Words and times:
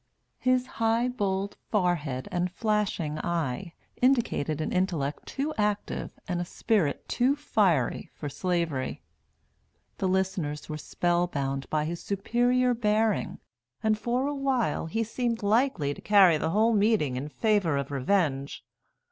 His 0.39 0.65
high, 0.81 1.09
bold 1.09 1.57
forehead 1.69 2.27
and 2.31 2.51
flashing 2.51 3.19
eye 3.19 3.75
indicated 4.01 4.59
an 4.59 4.71
intellect 4.71 5.27
too 5.27 5.53
active, 5.59 6.17
and 6.27 6.41
a 6.41 6.43
spirit 6.43 7.07
too 7.07 7.35
fiery, 7.35 8.09
for 8.15 8.27
Slavery. 8.27 9.03
The 9.99 10.07
listeners 10.07 10.67
were 10.67 10.79
spell 10.79 11.27
bound 11.27 11.69
by 11.69 11.85
his 11.85 12.01
superior 12.01 12.73
bearing, 12.73 13.37
and 13.83 13.95
for 13.95 14.25
a 14.25 14.33
while 14.33 14.87
he 14.87 15.03
seemed 15.03 15.43
likely 15.43 15.93
to 15.93 16.01
carry 16.01 16.39
the 16.39 16.49
whole 16.49 16.73
meeting 16.73 17.15
in 17.15 17.29
favor 17.29 17.77
of 17.77 17.91
revenge. 17.91 18.65